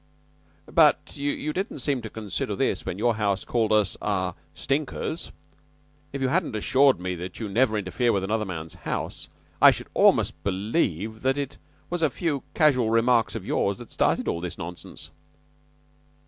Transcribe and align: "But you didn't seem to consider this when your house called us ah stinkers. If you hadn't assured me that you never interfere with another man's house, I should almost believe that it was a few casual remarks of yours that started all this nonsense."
"But 0.65 1.15
you 1.15 1.53
didn't 1.53 1.77
seem 1.77 2.01
to 2.01 2.09
consider 2.09 2.55
this 2.55 2.87
when 2.87 2.97
your 2.97 3.17
house 3.17 3.45
called 3.45 3.71
us 3.71 3.95
ah 4.01 4.33
stinkers. 4.55 5.31
If 6.11 6.23
you 6.23 6.29
hadn't 6.29 6.55
assured 6.55 6.99
me 6.99 7.13
that 7.13 7.39
you 7.39 7.47
never 7.47 7.77
interfere 7.77 8.11
with 8.11 8.23
another 8.23 8.43
man's 8.45 8.73
house, 8.73 9.29
I 9.61 9.69
should 9.69 9.89
almost 9.93 10.43
believe 10.43 11.21
that 11.21 11.37
it 11.37 11.59
was 11.91 12.01
a 12.01 12.09
few 12.09 12.41
casual 12.55 12.89
remarks 12.89 13.35
of 13.35 13.45
yours 13.45 13.77
that 13.77 13.91
started 13.91 14.27
all 14.27 14.41
this 14.41 14.57
nonsense." 14.57 15.11